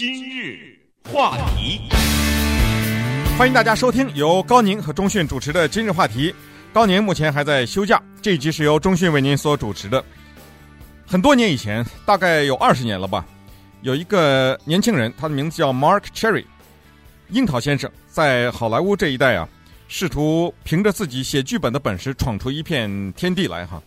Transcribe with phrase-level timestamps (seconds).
[0.00, 0.78] 今日
[1.12, 1.78] 话题，
[3.36, 6.32] 欢迎大家收听由高宁和钟迅主持的《今日话题》。
[6.72, 10.02] 高宁目前还在休假，这一集是由钟迅为您所主持的。
[11.06, 13.26] 很多年以前，大概有二十年了吧，
[13.82, 16.46] 有一个年轻人，他的名字叫 Mark Cherry，
[17.28, 19.46] 樱桃先生，在好莱坞这一带啊，
[19.86, 23.82] 试图凭着自己写剧本的本事闯出一片天地来哈。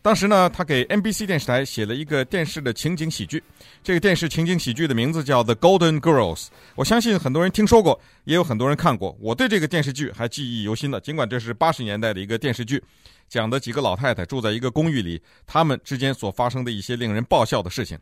[0.00, 3.42] 当时呢，他给 NBC 电视台写了一个电视的情景喜剧，
[3.82, 6.44] 这个电视情景喜剧的名字叫《The Golden Girls》。
[6.76, 9.16] 我相信很多人听说过，也有很多人看过。
[9.20, 12.82] 我对这个电视剧还记忆犹新的，尽管这是八十年代的一个电视剧，
[13.28, 17.98] 讲的几个老太太住在一个公寓里，她们之间所发生的一些令人爆笑的事情。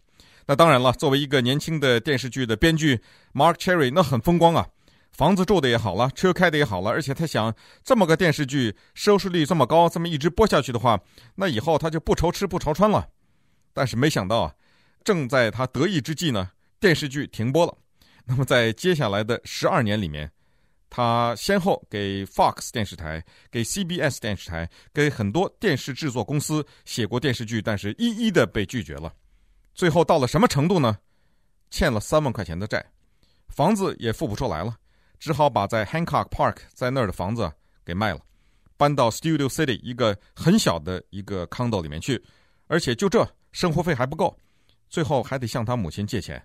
[0.46, 3.01] 那当然了，作为一个年轻的电视剧的编剧
[3.34, 4.66] ，Mark Cherry 那很风光啊。
[5.16, 11.01] 房子住的也好了，车开的也好了，而且他想，这么个电视剧收视率这么高，这么一直播下去的话，
[11.37, 13.09] 那以后他就不愁吃不愁穿了。
[13.73, 14.55] 但是没想到啊，
[15.02, 17.74] 正在他得意之际呢，电视剧停播了。
[18.27, 20.30] 那么在接下来的十二年里面，
[20.91, 29.15] 他先后给 Fox 电视台、给 CBS 电视台、给很多电视制作公司写过电视剧，但是一一的被拒绝了。
[29.74, 30.99] 最后到了什么程度呢？
[31.71, 32.85] 欠了三万块钱的债，
[33.49, 34.77] 房子也付不出来了。
[35.18, 37.50] 只好把在 Hancock Park 在那儿的房子
[37.84, 38.20] 给卖了，
[38.76, 42.22] 搬到 Studio City 一个很小的一个 condo 里面去，
[42.66, 44.37] 而且就这生活费还不够，
[44.88, 46.40] 最后还得向他母亲借钱，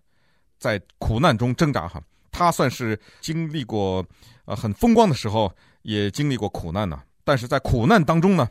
[0.58, 2.02] 在苦难中挣扎哈。
[2.31, 4.05] 他算是经历过
[4.45, 7.03] 呃很风光的时候，也经历过苦难呢。
[7.23, 8.49] 但是在苦难当中呢，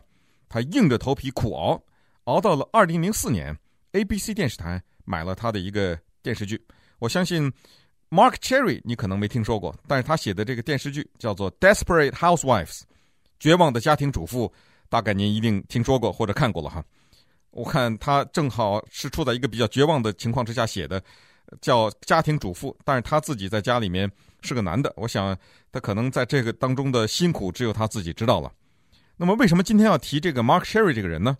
[0.48, 1.82] 他硬着头皮苦熬，
[2.24, 3.56] 熬到了二零零四年
[3.92, 6.62] ，ABC 电视台买了他的一个电视剧，
[6.98, 7.50] 我相信。
[8.10, 12.80] Mark Cherry，你可能没听说过，但是他写的这个电视剧叫做《Desperate Housewives》，
[13.38, 14.52] 绝望的家庭主妇，
[14.88, 16.84] 大概您一定听说过或者看过了哈。
[17.52, 21.00] 我看他正好是处在一个比较绝望的情况之下写的，
[21.60, 24.10] 叫家庭主妇，但是他自己在家里面
[24.42, 25.36] 是个男的，我想
[25.70, 28.52] 他可能在这个当中的辛苦只有他自己知道了。
[29.16, 31.38] 那么为什么今天要提这个 Mark Cherry 这个人呢？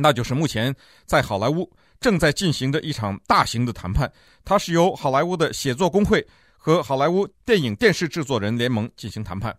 [0.00, 1.70] 那就是目前在好莱坞。
[2.00, 4.08] 正在进行的一场大型的谈判，
[4.44, 6.24] 它是由好莱坞的写作工会
[6.56, 9.52] 和好莱坞电影电视制作人联盟进行谈判。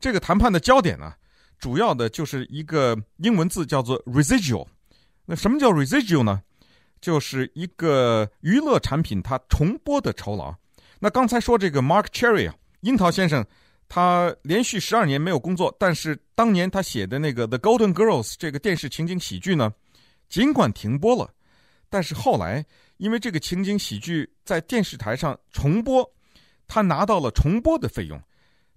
[0.00, 1.14] 这个谈判的焦点呢，
[1.56, 4.66] 主要的就是一个英文字叫做 residual。
[5.24, 6.42] 那什么叫 residual 呢？
[7.00, 10.52] 就是一个娱乐产品它重播的酬劳。
[10.98, 13.46] 那刚才说这个 Mark Cherry 啊，樱桃先生，
[13.88, 19.72] 他连续十二年没有工作，但是当年他写的那个 The Golden Girls 这个电视情景喜剧呢，
[20.28, 21.30] 尽管停播了。
[21.88, 22.64] 但是后来，
[22.96, 26.12] 因为这个情景喜剧在电视台上重播，
[26.66, 28.20] 他拿到了重播的费用。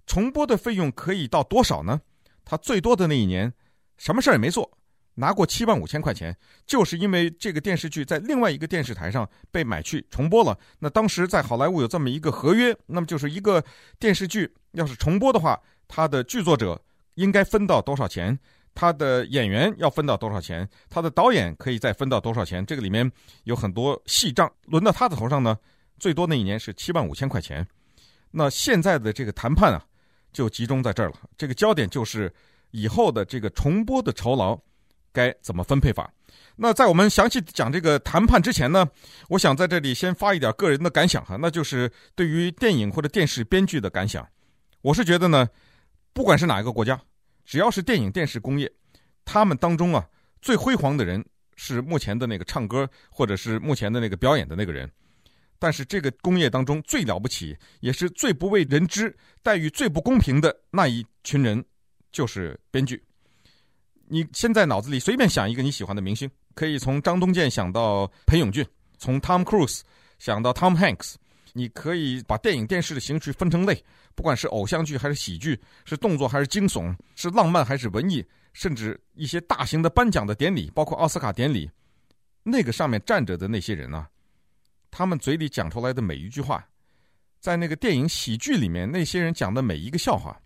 [0.06, 2.00] 重播的费用可以到多少呢？
[2.44, 3.52] 他最多的那一年，
[3.96, 4.70] 什么事儿也没做，
[5.14, 10.56] 拿过七万五千块钱，就是因为这个电视剧在另外一个电视台上被买去重播了。
[10.78, 13.62] 那当时在好莱坞有这么一个合约，那么就是一个
[13.98, 16.80] 电视剧要是重播的话，它的剧作者
[17.14, 18.38] 应该分到多少钱？
[18.78, 20.68] 他的演员要分到多少钱？
[20.88, 22.64] 他的导演可以再分到多少钱？
[22.64, 23.10] 这个里面
[23.42, 25.58] 有很多细账，轮到他的头上呢，
[25.98, 27.66] 最多那一年是七万五千块钱。
[28.30, 29.84] 那现在的这个谈判啊，
[30.32, 31.16] 就集中在这儿了。
[31.36, 32.32] 这个焦点就是
[32.70, 34.56] 以后的这个重播的酬劳
[35.12, 36.08] 该怎么分配法。
[36.54, 38.86] 那在我们详细讲这个谈判之前呢，
[39.28, 44.24] 我想在这里先发一点个人的感想哈，那就是对于电影或者电视编剧的感想。
[44.82, 45.48] 我是觉得呢，
[46.12, 47.00] 不管是哪一个国家。
[47.48, 48.70] 只要是电影电视工业，
[49.24, 50.06] 他们当中啊
[50.42, 51.24] 最辉煌的人
[51.56, 54.86] 是目前的那个唱歌，或者是目前的那个表演的那个人。
[55.58, 61.64] 但是这个工业当中最了不起，也是最不为人知、待遇最不公平的那一群人，
[62.12, 63.02] 就是编剧。
[64.08, 68.62] 你现在脑子里随便想一个你喜欢的明星，可以从张东健想到裴勇俊，
[68.98, 69.80] 从 Tom Cruise
[70.18, 71.14] 想到 Tom Hanks。
[71.52, 81.70] 你可以把电影、电视的形式分成类，不管是偶像剧还是喜剧，是动作还是惊悚，是浪漫还是文艺，甚至一些大型的颁奖的典礼，包括奥斯卡典礼，
[82.42, 84.08] 那个上面站着的那些人啊，
[84.90, 86.66] 他们嘴里讲出来的每一句话，
[87.40, 90.40] 在那个电影喜剧里面，那些人讲的每一个笑话，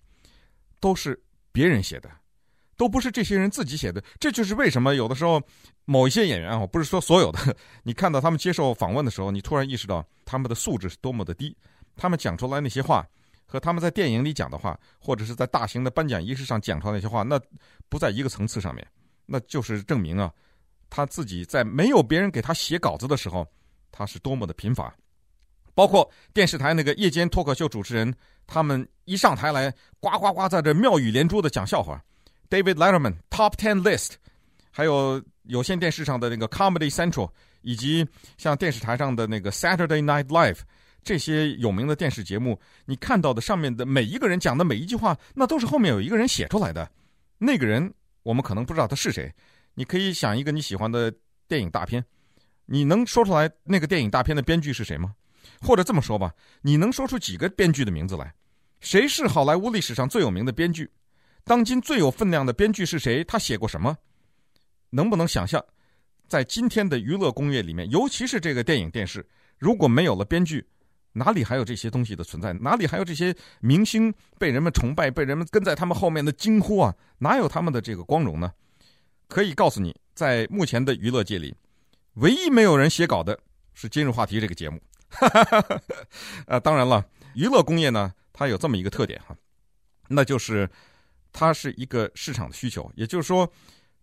[0.81, 1.21] 都是
[1.53, 2.11] 别人写的。
[2.77, 5.41] 都不是这些人自己写的，这就是为什么有的时候
[5.85, 11.57] 某一些演员啊，我不是说所有的， 你看到他们接受访问的时候，你突然意识到他们的素质是多么的低，
[11.97, 13.07] 他们讲出来那些话
[13.47, 17.41] 和他们在电影里讲的话，或者是在大型的颁奖仪式上讲出来那些话，那
[17.89, 18.87] 不在一个层次上面，
[19.27, 20.33] 那就是证明啊，
[20.89, 23.47] 他自己在没有别人给他写稿子的时候，
[23.91, 24.95] 他是多么的贫乏。
[25.75, 28.15] 包括电视台那个夜间脱口秀主持人，
[28.47, 29.71] 他们一上台来，
[30.01, 32.03] 呱呱呱在这妙语连珠的讲笑话。
[32.53, 34.17] David Letterman Top Ten List，
[34.71, 37.31] 还有有线电视上的那个 Comedy Central，
[37.63, 38.07] 以及
[38.37, 40.59] 像电视台上的那个 Saturday Night Live，
[41.03, 46.87] 这些有名的电视节目，你看到的上面的每一个人讲的每一句话，那都是后面有一个人写出来的。
[47.39, 47.91] 那个人
[48.23, 49.33] 我们可能不知道他是谁。
[49.73, 51.11] 你可以想一个你喜欢的
[51.49, 52.05] 电影大片，
[52.67, 55.15] 你能说出来那个电影大片的编剧是谁吗？
[55.63, 58.31] 或者这么说吧，你能说出几个编剧的名字来？
[58.81, 60.91] 谁是好莱坞历史上最有名的编剧？
[61.45, 63.25] 当今最有分量的编剧是谁？
[63.25, 63.97] 他写过什么？
[64.91, 65.65] 能不能想象，
[66.29, 69.27] 在今天的娱乐工业里面，尤其是这个电影电视，
[69.59, 70.69] 如果没有了编剧，
[71.13, 72.53] 哪里还有这些东西的存在？
[72.53, 76.95] 哪里还有这些明星被人们崇拜、被人们跟在他们后面的惊呼啊？
[77.19, 78.53] 哪有他们的这个光荣呢？
[79.29, 81.55] 可以告诉你，在目前的娱乐界里，
[82.15, 83.39] 唯一没有人写稿的
[83.73, 84.81] 是《今日话题》这个节目。
[86.47, 87.05] 呃， 当然了，
[87.35, 89.37] 娱乐工业呢，它有这么一个特点哈，
[90.09, 90.69] 那就是
[91.33, 92.91] 它是一个市场的需求。
[92.95, 93.51] 也就是说，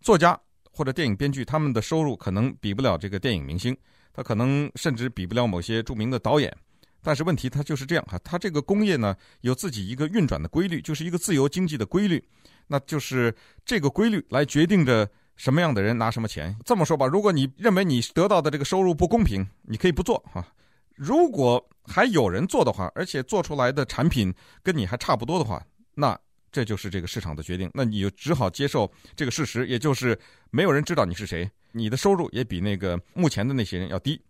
[0.01, 0.39] 作家
[0.71, 3.77] 或者电影编剧他们的收入可能比不了这个电影明星，
[4.13, 6.55] 他可能甚至比不了某些著名的导演。
[7.01, 12.21] 但是问题它就是这样哈，它这个工业呢，有自己一个运转的规律，就是一个自由经济的规律。
[12.67, 13.33] 那就是
[13.65, 16.55] 这个规律来决定着什么样的人拿什么钱。
[16.65, 20.45] 这么说吧，如果你认为你得到的这个收入不公平，你可以不做哈。
[20.93, 25.65] 如果还有人做的话，而且做出来的产品跟你还差不多的话，
[25.95, 26.19] 那
[26.51, 27.69] 这就是这个市场的决定。
[27.73, 30.17] 那你就只好接受这个事实，也就是
[30.49, 34.21] 没有人知道你是谁，你的收入也比那个目前的那些人要低。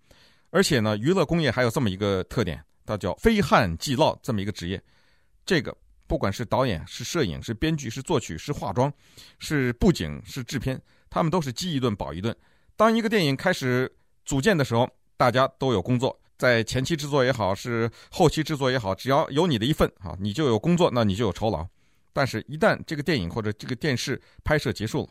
[0.51, 4.81] 而且呢，娱乐工业还有这么一个特点，它叫非旱即涝这么一个职业。
[5.45, 5.75] 这个
[6.07, 8.92] 不管是导演、是摄影、是编剧、是作曲、是化妆、
[9.38, 12.36] 是布景、是制片，他们都是饥一顿饱一顿。
[12.75, 13.92] 当一个电影开始
[14.25, 21.68] 组建的时候，大家都有工作，在前期制作也好，是后期制作也好，只要有你的一份啊，你就有工作，那你就有酬劳。
[22.13, 25.09] 但是，一旦这个电影或者这个电视拍摄结束了，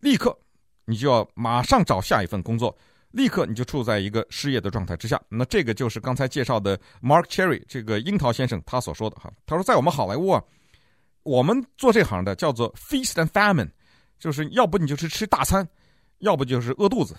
[0.00, 0.36] 立刻
[0.84, 2.76] 你就要马上找下一份工作。
[3.12, 10.40] 立刻你就处在一个失业的状态之下，那这个就是刚才介绍的 Mark Cherry 这个樱桃先生他所说的哈，他说在我们好莱坞啊，
[11.24, 13.68] 我们做这行的叫做 feast and famine，
[14.16, 15.68] 就是要不你就是吃大餐，
[16.18, 17.16] 要不就是饿肚子，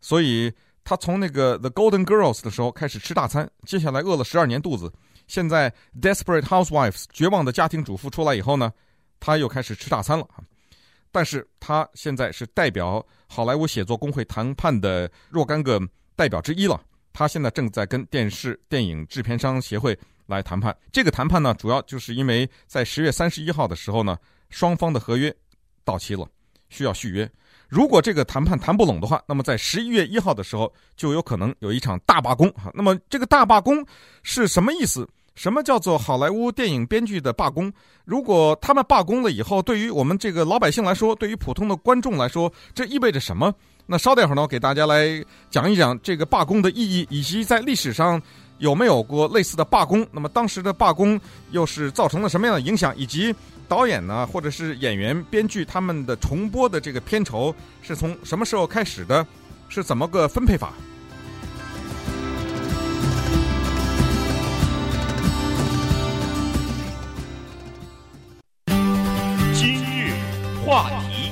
[0.00, 0.50] 所以
[0.82, 4.90] 他从那个 The Golden Girls 的时候开始吃大餐，接下来饿了十二年肚子，
[5.28, 8.72] 现在 Desperate Housewives 绝望的家庭主妇出来以后呢，
[9.20, 10.26] 他又开始吃大餐了。
[11.12, 15.80] 但是他现在是代表好莱坞写作工会谈判的若干个
[16.16, 16.80] 代表之一了。
[17.12, 20.76] 他现在正在跟电视电影制片商协会来谈判。
[20.92, 24.16] 这个谈判呢，主要就是因为在十月三十一号的时候呢，
[24.50, 25.34] 双方的合约
[25.82, 26.28] 到期了，
[26.68, 27.28] 需要续约。
[27.68, 32.50] 如果这个谈判谈不拢的话，那么在十一月一号的时候就有可能有一场大罢工。
[32.52, 33.84] 哈，那么这个大罢工
[34.22, 35.06] 是什么意思？
[35.34, 37.72] 什么叫做好莱坞电影编剧的罢工？
[38.04, 43.54] 如果他们罢工了以后，对于我们这个老百姓来说，对于普通的观众来说，这意味着什么？
[43.86, 48.20] 那稍待会儿呢，我给大家来讲一讲这个罢工的意义，以及在历史上
[48.58, 50.04] 有没有过类似的罢工。
[50.10, 51.20] 那么当时的罢工
[51.52, 52.96] 又是造成了什么样的影响？
[52.96, 53.32] 以及
[53.68, 59.24] 导演呢，或者是演员、编剧他们的重播的这个片酬是从什么时候开始的？
[59.68, 60.72] 是怎么个分配法？
[69.52, 70.14] 今日
[70.64, 71.30] 话题，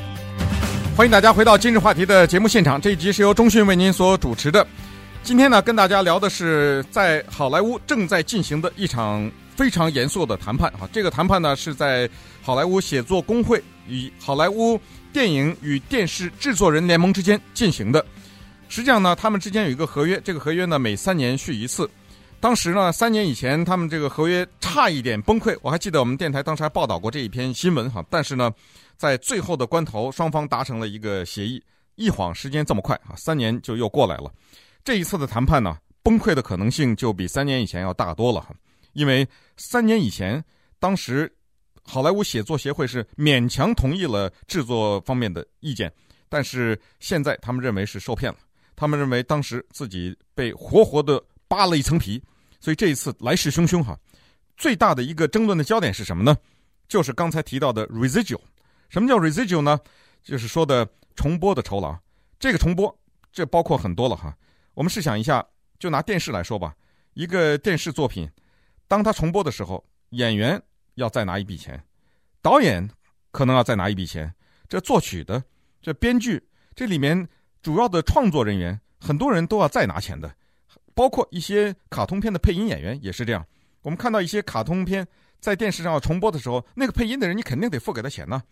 [0.95, 2.79] 欢迎大家回到今日话题的节目现场。
[2.79, 4.67] 这一集是由中讯为您所主持的。
[5.23, 10.71] 今天呢，跟大家聊的是在好莱坞正在进行的一场非常严肃的谈判。
[10.73, 12.09] 哈，这个谈判呢是在
[12.43, 14.79] 好莱坞写作工会与好莱坞
[15.13, 18.05] 电影与电视制作人联盟之间进行的。
[18.69, 21.89] 实际上呢，他们之间有一个合约，这个合约呢每三年续一次。
[22.39, 28.05] 当时呢，三年以前他们这个合约差一点崩溃，我还记得我们电台当时还报道过这一篇新闻哈。
[28.11, 28.53] 但是呢，
[28.97, 31.63] 在最后的关头，双方达成了一个协议。
[31.95, 34.31] 一晃时间这么快啊，三年就又过来了。
[34.85, 38.55] 这一次的谈判呢，崩溃的可能性就比三年以前要大多了哈。
[38.97, 40.43] 因为三年以前，
[40.81, 41.31] 当时
[41.83, 45.93] 好莱坞写作协会是勉强同意了制作方面的意见，
[46.31, 48.39] 但是现在他们认为是受骗了。
[48.75, 52.23] 他们认为当时自己被活活的扒了一层皮。
[52.59, 53.97] 所以这一次来势汹汹哈，
[54.57, 56.35] 最大的一个争论的焦点是什么呢？
[56.89, 58.41] 就是刚才提到的 residual。
[58.89, 59.79] 什么叫 residual 呢？
[60.23, 61.97] 就是说的重播的酬劳。
[62.41, 62.99] 这个重播，
[63.31, 64.35] 这包括很多了哈。
[64.73, 65.47] 我们试想一下，
[65.79, 66.75] 就拿电视来说吧，
[67.13, 68.29] 一个电视作品，
[68.89, 70.61] 当他重播的时候，演员
[70.95, 71.83] 要再拿一笔钱，
[72.41, 72.89] 导演
[73.31, 74.33] 可能要再拿一笔钱，
[74.69, 75.43] 这作曲的，
[75.83, 76.43] 这编剧，
[76.75, 77.29] 这里面
[77.63, 80.33] 主要的创作人员，很多人都要再拿钱的。
[80.95, 83.45] 包括一些卡通片的配音演员也是这样。
[83.83, 85.07] 我们看到一些卡通片
[85.41, 88.43] 在电视上要重播的时候，那个配音的人你肯定得付给他钱呢。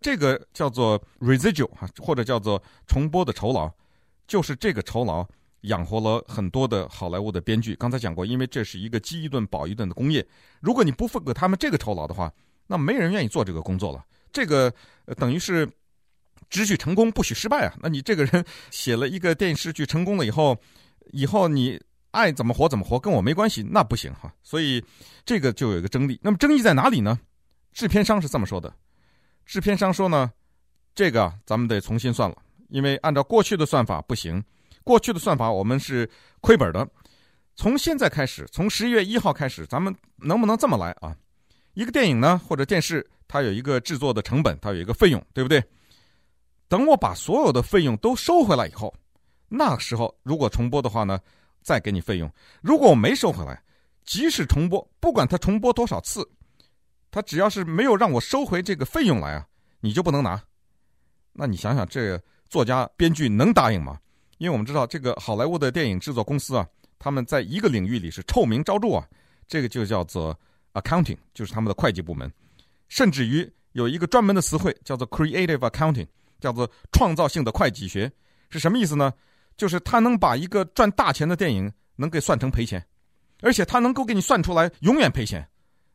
[0.00, 1.68] 这个叫做 residual，
[1.98, 3.68] 或者叫做重播的酬劳，
[4.28, 5.26] 就是这个酬劳
[5.62, 7.74] 养活了很多的好莱坞的编剧。
[7.74, 10.26] 刚才讲过，因为这是一个饥一顿饱一顿的工业，
[10.60, 12.32] 如果你不付给他们这个酬劳的话，
[12.66, 14.04] 那没人愿意做这个工作了。
[14.32, 14.72] 这个、
[15.16, 15.68] 等于是
[16.50, 17.74] 只许成功不许失败啊！
[17.80, 20.56] 那你这个人写了一个电视剧成功了以后，
[21.12, 24.32] 以后你爱怎么活怎么活，跟我没关系，那不行哈。
[24.42, 24.84] 所以
[25.24, 26.20] 这个就有一个争议。
[26.22, 27.18] 那么争议在哪里呢？
[27.72, 28.72] 制片商是这么说的：
[29.46, 30.30] 制片商说呢，
[30.94, 32.36] 这个咱们得重新算了，
[32.68, 34.44] 因为按照过去的算法不行。
[34.88, 36.08] 过去的算法我们是
[36.40, 36.88] 亏本的，
[37.54, 41.14] 从现在开始，从十一月一号开始，咱们能不能这么来啊？
[41.74, 45.62] 一个电影呢，或者电视，它有一个制作的成本，它有一个费用，对不对？
[46.68, 48.94] 等我把所有的费用都收回来以后，
[49.46, 51.20] 那个时候如果重播的话呢，
[51.60, 52.32] 再给你费用。
[52.62, 53.62] 如果我没收回来，
[54.06, 56.26] 即使重播，不管它重播多少次，
[57.10, 59.46] 它只要是没有让我收回这个费用来啊，
[59.80, 60.42] 你就不能拿。
[61.34, 62.18] 那你想想，这
[62.48, 63.98] 作家编剧能答应吗？
[64.38, 66.66] 因为我们知道，这个好莱坞的电影制作公司啊，
[66.98, 69.06] 他们在一个领域里是臭名昭著啊，
[69.46, 70.38] 这个就叫做
[70.74, 72.32] accounting，就是他们的会计部门，
[72.88, 76.06] 甚至于有一个专门的词汇叫做 creative accounting，
[76.40, 78.10] 叫做创造性的会计学，
[78.48, 79.12] 是什么意思呢？
[79.56, 82.84] 就是他能把一个赚大钱的电影能给算成赔钱，
[83.42, 85.48] 而且他能够给你算出来永远赔钱。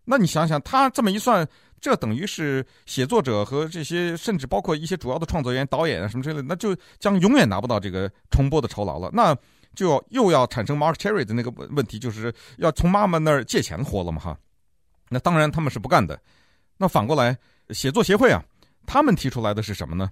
[0.06, 1.48] 那你想想，他这么一算。
[1.84, 9.10] 这等于是写作者和这些，甚至包括一些主要的创作员、导演啊什么之类的，那就将永远拿不到这个重播的酬劳了。
[9.12, 9.36] 那
[9.76, 14.40] 就又要产生 Mark Cherry 的那个问问题，就是要从妈妈那儿借钱活了嘛哈。
[15.10, 16.18] 那当然他们是不干的。
[16.78, 17.38] 那反过来，
[17.72, 18.42] 写作协会啊，
[18.86, 20.10] 他们提出来的是什么呢？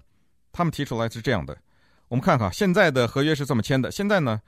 [0.52, 1.56] 他们提出来是这样的，
[2.08, 3.90] 我们看看现在的合约是这么签的。
[3.90, 4.38] 现在呢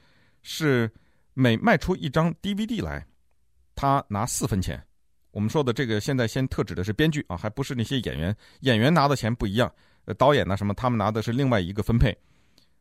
[0.42, 0.92] 是
[1.32, 3.06] 每卖出一张 DVD 来，
[3.74, 4.84] 他拿四分钱。
[5.34, 8.34] 我们说的这个现在先特指的是编剧啊，还不是那些演员。
[8.60, 9.70] 演员拿的钱不一样，
[10.04, 12.16] 呃，导演呢什么，他们拿的是另外一个分配。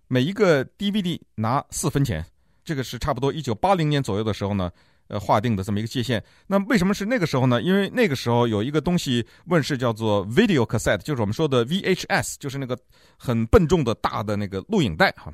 [0.08, 2.24] 每一个 DVD 拿四分钱，
[2.64, 4.72] 这个是差不多一九八零年左右的时候呢，
[5.08, 6.24] 呃，划定的这么一个界限。
[6.46, 7.60] 那为什么是那个时候呢？
[7.60, 12.78] 因为那个时候有一个东西问世，叫做 video cassette，就是我们说的 VHS，就是那个
[13.18, 15.34] 很笨重的大的那个录影带哈。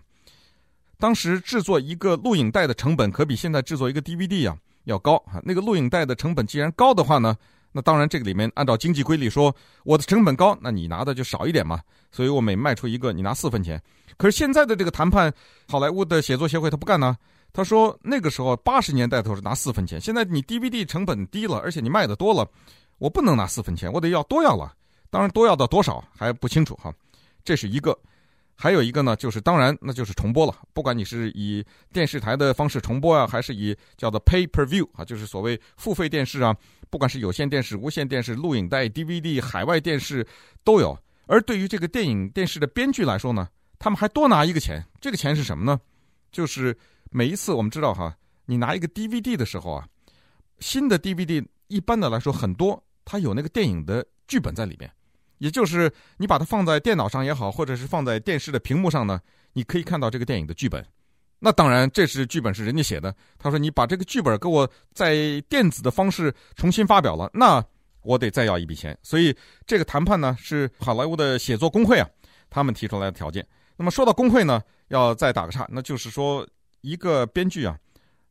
[0.97, 4.57] 当时制作一个录影带的成本可比现在制作一个 DVD 啊。
[4.89, 5.39] 要高啊！
[5.43, 7.37] 那个录影带的成本既然高的话呢，
[7.71, 11.79] 那当然这个里面按照经济规律说，我的成本高，那你拿的就少一点嘛。
[12.11, 13.81] 所以我每卖出一个，你拿四分钱。
[14.17, 15.31] 可是现在的这个谈判，
[15.67, 17.15] 好莱坞的写作协会他不干呢。
[17.53, 22.47] 他说那个时候八十年代都是拿四分钱，现在你 DVD 成本低了，而且你卖的多了，
[22.97, 24.73] 我不能拿四分钱，我得要多要了。
[25.09, 26.93] 当然多要到多少还不清楚哈。
[27.43, 27.97] 这是一个。
[28.61, 30.53] 还有一个呢，就是当然，那就是重播了。
[30.73, 36.53] 不管你是以电视台的方式重播啊，还是以叫做 pay per view 啊，就是所谓付费电视啊，
[36.89, 40.27] 不管是有线电视、无线电视、录影带、DVD、海外电视
[40.65, 40.99] 都有。
[41.25, 43.47] 而对于这个电影电视的编剧来说呢，
[43.77, 44.85] 他们还多拿一个钱。
[44.99, 45.79] 这个钱是什么呢？
[46.29, 46.77] 就是
[47.09, 48.13] 每一次我们知道哈，
[48.45, 49.87] 你拿一个 DVD 的时候啊，
[50.59, 54.91] 新的 DVD 一般的来说很多，它有那个电影的剧本在里面。
[55.39, 59.19] 也就是你把它放在电脑上也好，或者是放在电视的屏幕上呢，
[59.53, 60.85] 你可以看到这个电影的剧本。
[61.39, 63.15] 那当然，这是剧本是人家写的。
[63.37, 67.63] 他说你把这个剧本给我在电子的方式重新发表了，那
[68.01, 68.97] 我得再要一笔钱。
[69.01, 69.33] 所以
[69.65, 72.07] 这个谈判呢，是好莱坞的写作工会啊，
[72.49, 73.45] 他们提出来的条件。
[73.77, 76.45] 那么说到工会呢，要再打个岔，那就是说
[76.81, 77.77] 一个编剧啊，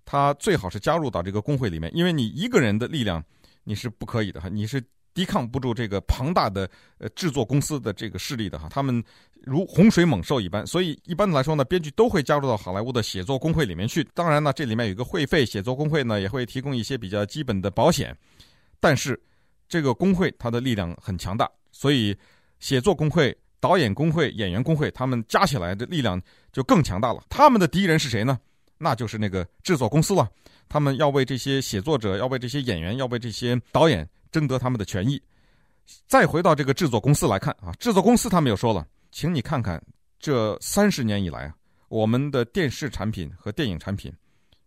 [0.04, 3.24] 他最好是加入到这个工会里面，因为你一个人的力量
[3.64, 4.84] 你是不可以的哈，你是。
[5.18, 9.02] 抵抗不住这个庞大的呃制作公司的这个势力的哈，他们
[9.42, 14.06] 如洪水猛兽一般，所以一般来说呢，编剧都会加入到好莱坞的写作工会里面去。
[14.14, 18.16] 当然呢，这里面有一个会费，写作工会呢也会提供一些比较基本的保险。
[18.78, 19.20] 但是
[19.68, 22.16] 这个工会它的力量很强大，所以
[22.60, 26.22] 写作工会、导演工会、演员工会，他们加起来的力量
[26.52, 27.24] 就更强大了。
[27.28, 28.38] 他们的敌人是谁呢？
[28.78, 30.28] 那就是那个制作公司了。
[30.68, 34.08] 他们要为这些写作者，要为这些演员，要为这些导演。
[34.30, 35.20] 争得他们的权益。
[36.06, 39.82] 再回到这个制作公司来看啊，制作公司他们又说了，请你看看
[40.18, 41.54] 这三十年以来啊，
[41.88, 44.12] 我们的电视产品和电影产品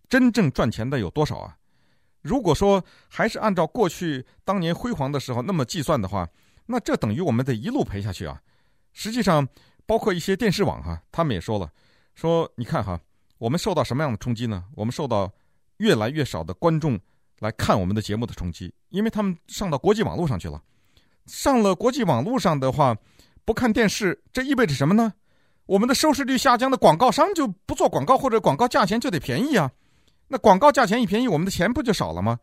[0.09, 1.55] 真正赚钱的有多少啊？
[2.21, 6.27] 如果说还是按照过去当年辉煌的时候那么计算的话，
[6.65, 8.41] 那这等于我们得一路赔下去啊。
[8.91, 9.47] 实际上，
[9.85, 11.71] 包括一些电视网哈，他们也说了，
[12.15, 12.99] 说你看哈，
[13.37, 14.65] 我们受到什么样的冲击呢？
[14.75, 15.31] 我们受到
[15.77, 16.99] 越来越少的观众。
[17.41, 20.61] 来看我们的节目的冲击，因为他们上到国际网络上去了。
[21.25, 22.95] 上了国际网络上的话，
[23.43, 25.11] 不看电视，这意味着什么呢？
[25.65, 29.71] 我们的收视率下降的广告商就不做广告，或者广告价钱就得便宜啊。
[30.27, 32.39] 那广告价钱一便宜，我们的钱不就少了吗？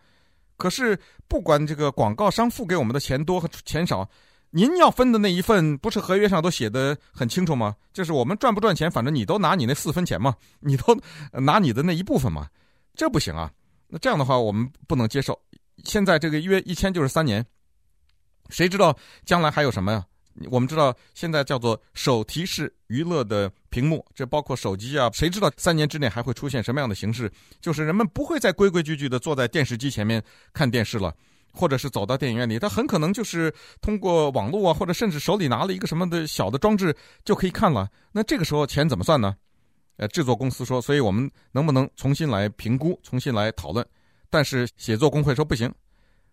[0.57, 4.09] 可是不管这个广告商付给我们的钱多和钱少，
[4.51, 7.77] 您要分的那一份，不是合约上都写的很清楚吗？
[7.93, 10.99] 就是我们赚不赚钱，反正你都拿你那四分钱嘛，你都
[11.33, 12.49] 拿你的那一部分嘛，
[12.97, 13.53] 这不行啊。
[13.89, 15.39] 那这样的话，我们不能接受。
[15.85, 17.45] 现在这个约一签就是三年，
[18.51, 20.05] 谁知道将来还有什么呀？
[20.51, 27.31] 我们知道现在叫做手提式娱乐的屏幕，这包括手机啊，谁知道三年之内还会出现什么样的形式？
[27.61, 31.15] 就是人们不会再规规矩矩的坐在电视机前面看电视了。
[31.51, 37.89] 或者是走到电影院里，他很可能就是通过网络啊，或者甚至手里拿了一个什么的小的装置就可以看了。
[38.13, 39.35] 那这个时候钱怎么算呢？
[39.99, 43.87] 呃，制作公司说，所以我们能不能重新来评估，重新来讨论？
[44.31, 45.73] 但是写作工会说不行，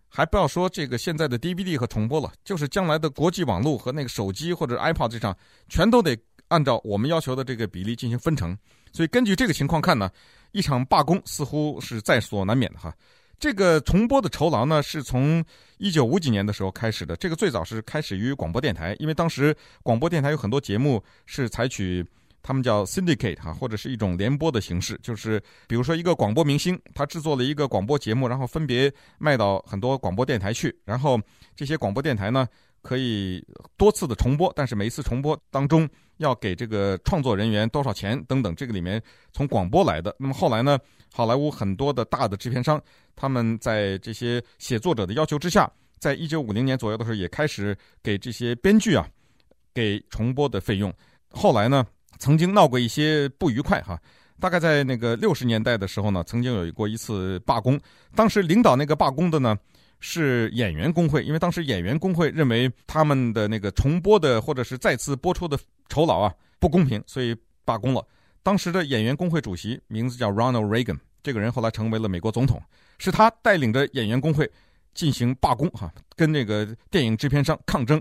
[0.08, 5.36] 还不要说这个现在的 DVD 和重播了，就是将来的国际网络和那个手机或者 iPod 这上，
[5.68, 6.16] 全都得
[6.48, 8.56] 按照我们要求的这个比例进行分成。
[8.92, 10.10] 所以根据这个情况看呢，
[10.52, 12.94] 一场罢工似乎是在所难免的哈。
[13.38, 15.44] 这个重播的酬劳呢，是从
[15.76, 17.14] 一九五几年的时候开始的。
[17.16, 22.02] 这个最早是开始于广播电台，因为当时广播电台有很多节目是采取
[22.46, 31.20] 他们叫 syndicate 哈，或者是一种联播的形式，就是比如说一个广播明星，他制作了一个广播节目，然后分别卖到很多广播电台去，然后
[31.56, 32.46] 这些广播电台呢
[32.82, 33.44] 可以
[33.76, 35.88] 多次的重播，但是每一次重播当中
[36.18, 40.14] 要给这个创作人员多少钱等等，这个里面从广播来的。
[40.16, 40.78] 那么后来呢，
[41.12, 42.80] 好莱坞很多的大的制片商。
[43.16, 49.04] 他们在这些写作者的要求之下，在一九五零年左右的时候，也开始给这些编剧啊，
[49.74, 50.94] 给重播的费用。
[51.28, 51.84] 后来呢，
[52.18, 53.98] 曾经闹过一些不愉快哈。
[54.38, 57.80] 大概在那个六十年代的时候呢，曾经有过一次罢工。
[58.14, 59.56] 当时领导那个罢工的呢，
[60.00, 65.58] 是演员工会，因为当时演员工会认为他们的那个重播的或者是再次播出的
[65.88, 68.06] 酬劳啊不公平，所以罢工了。
[68.42, 72.62] 当时的演员工会主席名字叫 Ronald Reagan，这个人后来成为了美国总统。
[72.98, 74.50] 是他带领着演员工会
[74.92, 78.00] 进行罢工，哈，跟那个电影制片商抗争。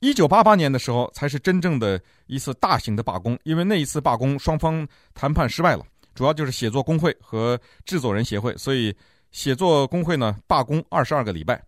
[0.00, 8.94] 一九八八年的时候，才是真正的一次大型的罢工，因为那一次罢工双方谈判失败了，主要就是写作工会和制作人协会，所以
[9.32, 11.60] 写作工会呢罢工二十二个礼拜，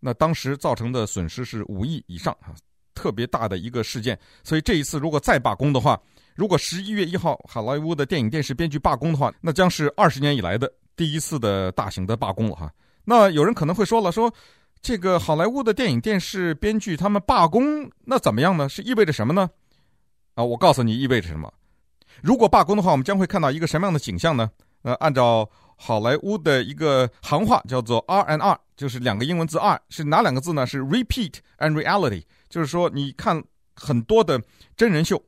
[0.00, 2.54] 那当时造成的损失是五亿以上啊，
[2.94, 4.18] 特别大的一个事件。
[4.44, 6.00] 所以这一次如果再罢工的话，
[6.34, 10.72] 如果十一月一号好莱坞的电影电视编剧罢工的话，那将是二十年以来的。
[10.94, 12.70] 第一次的大型的罢工了哈，
[13.02, 14.32] 那有人可能会说了，说
[14.82, 18.68] 这个好莱坞的电影电视编剧他们罢工，那怎么样呢？
[18.68, 19.48] 是意味着什么呢？
[20.34, 21.52] 啊，我告诉你意味着什么。
[22.20, 24.50] 如果罢工的话，我们将会看到一个什么样的景象呢？
[24.82, 30.66] 呃，按照好莱坞的一个行话叫做 R and R，就是两个英文字 R 是哪两个字呢？
[30.66, 33.40] 是 Repeat and Reality，就是说你看
[33.76, 34.42] 很多的
[34.76, 35.22] 真人秀，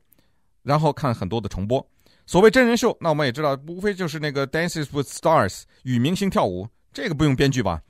[0.63, 1.85] 然后看很多的重播。
[2.25, 5.49] 所谓真人秀，那我们也知道，无非就是那个《Dances with Stars》
[5.83, 7.81] 与明星跳舞，这个不用编剧吧？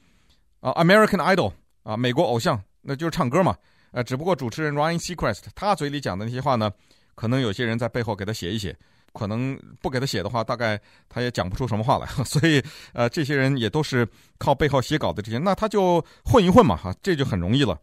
[0.66, 1.52] 啊，《American Idol》
[1.84, 3.56] 啊，美国偶像，那就是唱歌嘛。
[3.92, 6.72] 呃，只不过主持人 Ryan Seacrest 他嘴里讲的那些话呢，
[7.14, 8.76] 可能有些人在背后给他写一写，
[9.14, 12.08] 可能不给他写的话，大概他也讲不出什么话来。
[12.26, 12.60] 所以，
[12.94, 14.08] 呃，这些人也都是
[14.40, 17.80] 靠背后写稿的这些，那他就混一混嘛，哈，这就很容易了。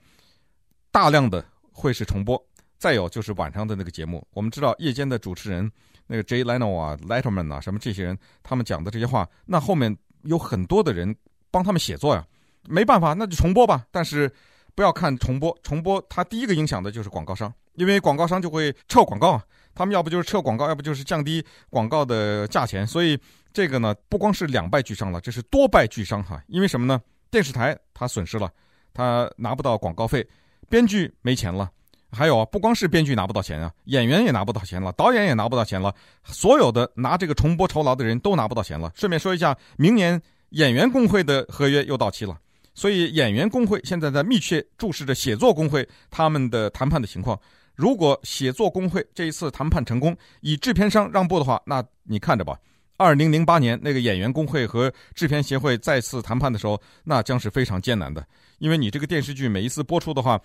[0.91, 2.45] 大量的会是重播，
[2.79, 5.71] 再有就是晚上的那个节目，我们知道夜间的主持人。
[6.09, 11.15] 那个 Jay Leno 啊，Letterman 啊，什么这些人，他们讲的这些话，那后面有很多的人
[11.51, 12.27] 帮他们写作呀，
[12.69, 13.85] 没办法，那就重播吧。
[13.91, 14.31] 但是
[14.75, 19.43] 不要看重播，重播它第一个影响的就是广告商，因为广告商就会撤广告啊，
[19.75, 22.87] 他们要不就是撤广告，要不就是降低广告的价钱。
[22.87, 23.19] 所以
[23.53, 26.43] 这个呢，不光是两败俱伤了，这是多败俱伤哈。
[26.49, 27.01] 因为什么呢？
[27.31, 28.51] 电视台它损失了，
[28.93, 30.27] 它拿不到广告费，
[30.69, 31.71] 编剧没钱了。
[32.15, 35.95] 还有啊，不光是编剧拿不到钱啊，演员也拿不到钱了，导演也拿不到钱了，
[36.25, 38.93] 所有的拿这个重播酬劳的人都拿不到钱了。
[38.95, 40.21] 顺便说一下，明年
[40.51, 42.37] 演员工会的合约又到期了，
[42.75, 47.39] 所以演员工会现在在密切注视着写作工会他们的谈判的情况。
[47.75, 52.59] 如果写作工会这一次谈判成功，以制片商让步的话，那你看着吧。
[52.99, 58.25] 二零零八年那个演员工会和制片协会再次谈判的时候，那将是非常艰难的，
[58.59, 60.41] 因为你这个电视剧每一次播出的话，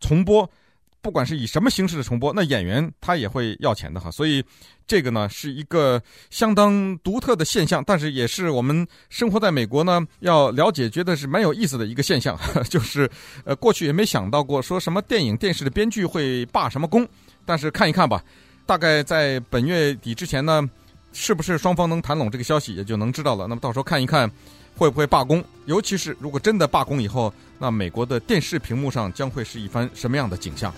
[0.00, 0.48] 重播。
[1.08, 4.44] 不管是以什么形式的重播，那演员他也会要钱的哈，所以
[4.86, 13.10] 这个呢是一个相当独特的现象，但是也是我们生活在美国呢要了解，觉得是蛮有意思的一个现象， 就是
[13.46, 17.08] 呃过去也没想到过说什么电影电视的编剧会罢什么工，
[17.46, 18.22] 但是看一看吧，
[18.66, 20.68] 大概在本月底之前呢，
[21.14, 23.46] 是不是双方能谈拢这个消息也就能知道了。
[23.46, 24.30] 那么到时候看一看。
[24.78, 25.44] 会不会罢工？
[25.66, 30.72] 尤其是如果真的罢工以后，那美国的电视屏幕上将会是一番什么样的景象？